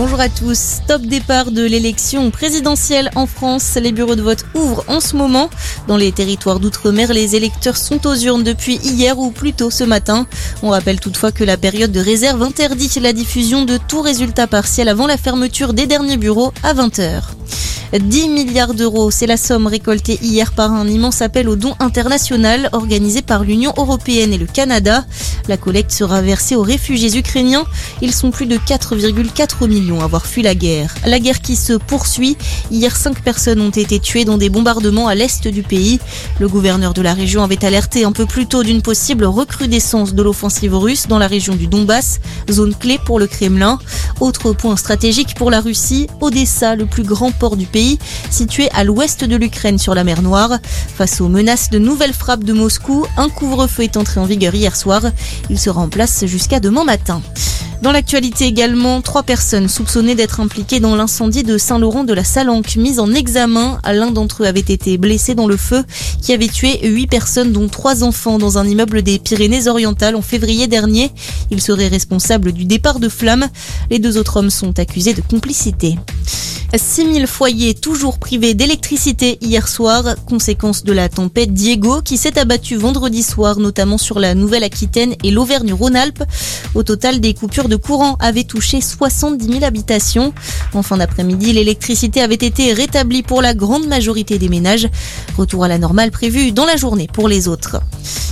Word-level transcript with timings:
Bonjour 0.00 0.20
à 0.20 0.28
tous. 0.28 0.76
Top 0.86 1.02
départ 1.02 1.50
de 1.50 1.64
l'élection 1.64 2.30
présidentielle 2.30 3.10
en 3.16 3.26
France. 3.26 3.76
Les 3.82 3.90
bureaux 3.90 4.14
de 4.14 4.22
vote 4.22 4.44
ouvrent 4.54 4.84
en 4.86 5.00
ce 5.00 5.16
moment. 5.16 5.50
Dans 5.88 5.96
les 5.96 6.12
territoires 6.12 6.60
d'outre-mer, 6.60 7.12
les 7.12 7.34
électeurs 7.34 7.76
sont 7.76 8.06
aux 8.06 8.14
urnes 8.14 8.44
depuis 8.44 8.76
hier 8.76 9.18
ou 9.18 9.32
plus 9.32 9.54
tôt 9.54 9.72
ce 9.72 9.82
matin. 9.82 10.28
On 10.62 10.68
rappelle 10.68 11.00
toutefois 11.00 11.32
que 11.32 11.42
la 11.42 11.56
période 11.56 11.90
de 11.90 11.98
réserve 11.98 12.44
interdit 12.44 12.92
la 13.02 13.12
diffusion 13.12 13.64
de 13.64 13.76
tout 13.76 14.00
résultat 14.00 14.46
partiel 14.46 14.88
avant 14.88 15.08
la 15.08 15.16
fermeture 15.16 15.72
des 15.72 15.88
derniers 15.88 16.16
bureaux 16.16 16.52
à 16.62 16.74
20h. 16.74 17.22
10 17.96 18.28
milliards 18.28 18.74
d'euros, 18.74 19.10
c'est 19.10 19.26
la 19.26 19.38
somme 19.38 19.66
récoltée 19.66 20.18
hier 20.22 20.52
par 20.52 20.72
un 20.72 20.86
immense 20.86 21.22
appel 21.22 21.48
aux 21.48 21.56
dons 21.56 21.74
international 21.80 22.68
organisé 22.72 23.22
par 23.22 23.44
l'Union 23.44 23.72
européenne 23.78 24.34
et 24.34 24.38
le 24.38 24.46
Canada. 24.46 25.06
La 25.48 25.56
collecte 25.56 25.90
sera 25.90 26.20
versée 26.20 26.54
aux 26.54 26.62
réfugiés 26.62 27.16
ukrainiens. 27.16 27.64
Ils 28.02 28.12
sont 28.12 28.30
plus 28.30 28.44
de 28.44 28.56
4,4 28.56 29.66
millions 29.66 30.02
à 30.02 30.04
avoir 30.04 30.26
fui 30.26 30.42
la 30.42 30.54
guerre. 30.54 30.94
La 31.06 31.18
guerre 31.18 31.40
qui 31.40 31.56
se 31.56 31.72
poursuit. 31.72 32.36
Hier, 32.70 32.94
5 32.94 33.22
personnes 33.22 33.62
ont 33.62 33.70
été 33.70 33.98
tuées 33.98 34.26
dans 34.26 34.36
des 34.36 34.50
bombardements 34.50 35.08
à 35.08 35.14
l'est 35.14 35.48
du 35.48 35.62
pays. 35.62 35.98
Le 36.40 36.48
gouverneur 36.48 36.92
de 36.92 37.00
la 37.00 37.14
région 37.14 37.42
avait 37.42 37.64
alerté 37.64 38.04
un 38.04 38.12
peu 38.12 38.26
plus 38.26 38.46
tôt 38.46 38.62
d'une 38.62 38.82
possible 38.82 39.24
recrudescence 39.24 40.12
de 40.12 40.22
l'offensive 40.22 40.74
russe 40.74 41.06
dans 41.08 41.18
la 41.18 41.26
région 41.26 41.54
du 41.54 41.66
Donbass, 41.66 42.20
zone 42.50 42.74
clé 42.74 42.98
pour 43.02 43.18
le 43.18 43.26
Kremlin. 43.26 43.78
Autre 44.20 44.52
point 44.52 44.76
stratégique 44.76 45.34
pour 45.34 45.50
la 45.50 45.60
Russie, 45.60 46.08
Odessa, 46.20 46.74
le 46.74 46.86
plus 46.86 47.04
grand 47.04 47.30
port 47.30 47.56
du 47.56 47.66
pays 47.66 47.98
situé 48.30 48.68
à 48.72 48.82
l'ouest 48.82 49.24
de 49.24 49.36
l'Ukraine 49.36 49.78
sur 49.78 49.94
la 49.94 50.04
mer 50.04 50.22
Noire. 50.22 50.58
Face 50.62 51.20
aux 51.20 51.28
menaces 51.28 51.70
de 51.70 51.78
nouvelles 51.78 52.12
frappes 52.12 52.44
de 52.44 52.52
Moscou, 52.52 53.06
un 53.16 53.28
couvre-feu 53.28 53.84
est 53.84 53.96
entré 53.96 54.20
en 54.20 54.24
vigueur 54.24 54.54
hier 54.54 54.74
soir. 54.74 55.02
Il 55.50 55.58
sera 55.58 55.80
en 55.80 55.88
place 55.88 56.26
jusqu'à 56.26 56.60
demain 56.60 56.84
matin. 56.84 57.22
Dans 57.80 57.92
l'actualité 57.92 58.44
également, 58.44 59.00
trois 59.02 59.22
personnes 59.22 59.68
soupçonnées 59.68 60.16
d'être 60.16 60.40
impliquées 60.40 60.80
dans 60.80 60.96
l'incendie 60.96 61.44
de 61.44 61.58
Saint-Laurent 61.58 62.02
de 62.02 62.12
la 62.12 62.24
Salanque, 62.24 62.74
mises 62.74 62.98
en 62.98 63.14
examen. 63.14 63.80
L'un 63.84 64.10
d'entre 64.10 64.42
eux 64.42 64.46
avait 64.46 64.58
été 64.58 64.98
blessé 64.98 65.36
dans 65.36 65.46
le 65.46 65.56
feu 65.56 65.84
qui 66.20 66.32
avait 66.32 66.48
tué 66.48 66.88
huit 66.88 67.06
personnes, 67.06 67.52
dont 67.52 67.68
trois 67.68 68.02
enfants, 68.02 68.38
dans 68.38 68.58
un 68.58 68.66
immeuble 68.66 69.02
des 69.02 69.20
Pyrénées-Orientales 69.20 70.16
en 70.16 70.22
février 70.22 70.66
dernier. 70.66 71.12
Il 71.52 71.62
serait 71.62 71.86
responsable 71.86 72.50
du 72.50 72.64
départ 72.64 72.98
de 72.98 73.08
flammes. 73.08 73.46
Les 73.90 74.00
deux 74.00 74.18
autres 74.18 74.38
hommes 74.38 74.50
sont 74.50 74.76
accusés 74.80 75.14
de 75.14 75.22
complicité. 75.22 75.96
6000 76.76 77.26
foyers 77.26 77.74
toujours 77.74 78.18
privés 78.18 78.52
d'électricité 78.52 79.38
hier 79.40 79.66
soir, 79.68 80.04
conséquence 80.26 80.84
de 80.84 80.92
la 80.92 81.08
tempête 81.08 81.54
Diego 81.54 82.02
qui 82.02 82.18
s'est 82.18 82.38
abattue 82.38 82.76
vendredi 82.76 83.22
soir, 83.22 83.58
notamment 83.58 83.96
sur 83.96 84.20
la 84.20 84.34
Nouvelle-Aquitaine 84.34 85.14
et 85.24 85.30
l'Auvergne-Rhône-Alpes. 85.30 86.22
Au 86.74 86.82
total, 86.82 87.20
des 87.20 87.32
coupures 87.32 87.68
de 87.68 87.76
courant 87.76 88.16
avaient 88.20 88.44
touché 88.44 88.80
70 88.80 89.46
000 89.46 89.64
habitations. 89.64 90.34
En 90.74 90.82
fin 90.82 90.98
d'après-midi, 90.98 91.52
l'électricité 91.52 92.20
avait 92.20 92.34
été 92.34 92.74
rétablie 92.74 93.22
pour 93.22 93.40
la 93.40 93.54
grande 93.54 93.86
majorité 93.86 94.38
des 94.38 94.50
ménages. 94.50 94.88
Retour 95.38 95.64
à 95.64 95.68
la 95.68 95.78
normale 95.78 96.10
prévu 96.10 96.52
dans 96.52 96.66
la 96.66 96.76
journée 96.76 97.08
pour 97.10 97.28
les 97.28 97.48
autres. 97.48 97.80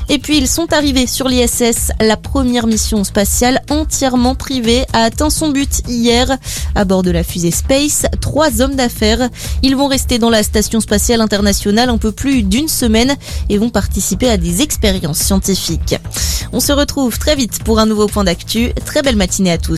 Et 0.08 0.18
puis 0.18 0.38
ils 0.38 0.48
sont 0.48 0.72
arrivés 0.72 1.06
sur 1.06 1.28
l'ISS. 1.28 1.90
La 2.00 2.16
première 2.16 2.66
mission 2.66 3.02
spatiale 3.02 3.62
entièrement 3.70 4.34
privée 4.34 4.84
a 4.92 5.02
atteint 5.02 5.30
son 5.30 5.50
but 5.50 5.82
hier. 5.88 6.38
À 6.74 6.84
bord 6.84 7.02
de 7.02 7.10
la 7.10 7.24
fusée 7.24 7.50
Space, 7.50 8.06
trois 8.26 8.60
hommes 8.60 8.74
d'affaires. 8.74 9.30
Ils 9.62 9.76
vont 9.76 9.86
rester 9.86 10.18
dans 10.18 10.30
la 10.30 10.42
station 10.42 10.80
spatiale 10.80 11.20
internationale 11.20 11.90
un 11.90 11.96
peu 11.96 12.10
plus 12.10 12.42
d'une 12.42 12.66
semaine 12.66 13.14
et 13.48 13.56
vont 13.56 13.70
participer 13.70 14.28
à 14.28 14.36
des 14.36 14.62
expériences 14.62 15.18
scientifiques. 15.18 15.94
On 16.52 16.58
se 16.58 16.72
retrouve 16.72 17.20
très 17.20 17.36
vite 17.36 17.62
pour 17.62 17.78
un 17.78 17.86
nouveau 17.86 18.08
point 18.08 18.24
d'actu. 18.24 18.72
Très 18.84 19.02
belle 19.02 19.14
matinée 19.14 19.52
à 19.52 19.58
tous. 19.58 19.74